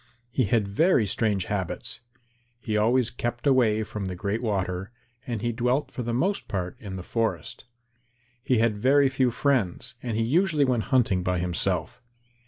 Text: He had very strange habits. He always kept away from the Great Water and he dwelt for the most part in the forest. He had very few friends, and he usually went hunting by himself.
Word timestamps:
He 0.31 0.45
had 0.45 0.67
very 0.67 1.05
strange 1.05 1.45
habits. 1.45 2.01
He 2.59 2.75
always 2.75 3.11
kept 3.11 3.45
away 3.45 3.83
from 3.83 4.05
the 4.05 4.15
Great 4.15 4.41
Water 4.41 4.89
and 5.27 5.43
he 5.43 5.51
dwelt 5.51 5.91
for 5.91 6.01
the 6.01 6.11
most 6.11 6.47
part 6.47 6.75
in 6.79 6.95
the 6.95 7.03
forest. 7.03 7.65
He 8.43 8.57
had 8.57 8.75
very 8.79 9.09
few 9.09 9.29
friends, 9.29 9.93
and 10.01 10.17
he 10.17 10.23
usually 10.23 10.65
went 10.65 10.85
hunting 10.85 11.21
by 11.21 11.37
himself. 11.37 12.01